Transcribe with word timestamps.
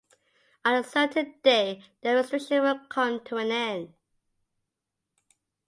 On 0.65 0.73
a 0.73 0.83
certain 0.83 1.35
day 1.43 1.83
the 2.01 2.15
restriction 2.15 2.63
will 2.63 2.79
come 2.89 3.23
to 3.25 3.37
an 3.37 3.51
end. 3.51 3.93